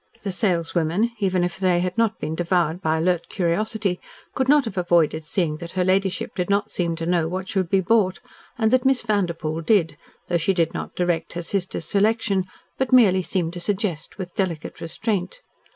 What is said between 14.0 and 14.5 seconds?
with